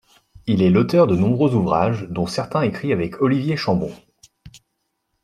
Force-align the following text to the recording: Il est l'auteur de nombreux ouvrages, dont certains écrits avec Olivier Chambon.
Il 0.47 0.63
est 0.63 0.71
l'auteur 0.71 1.05
de 1.05 1.15
nombreux 1.15 1.53
ouvrages, 1.53 2.07
dont 2.09 2.25
certains 2.25 2.63
écrits 2.63 2.91
avec 2.91 3.21
Olivier 3.21 3.55
Chambon. 3.55 3.91